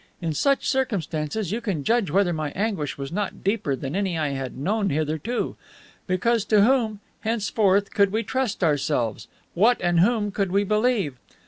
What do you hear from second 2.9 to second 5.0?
was not deeper than any I had known